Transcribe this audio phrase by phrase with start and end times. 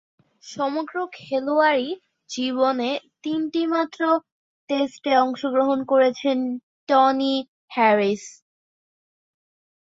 [0.43, 1.87] সমগ্র খেলোয়াড়ী
[2.29, 2.89] জীবনে
[3.23, 4.01] তিনটিমাত্র
[4.69, 6.37] টেস্টে অংশগ্রহণ করেছেন
[6.89, 7.35] টনি
[7.71, 8.23] হ্যারিস।